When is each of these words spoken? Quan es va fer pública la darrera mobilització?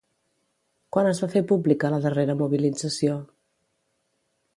Quan 0.95 1.09
es 1.09 1.19
va 1.25 1.29
fer 1.35 1.43
pública 1.51 1.91
la 1.95 1.99
darrera 2.05 2.37
mobilització? 2.39 3.19